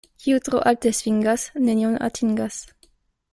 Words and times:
Kiu 0.21 0.37
tro 0.45 0.61
alte 0.71 0.93
svingas, 0.99 1.43
nenion 1.67 2.01
atingas. 2.09 2.59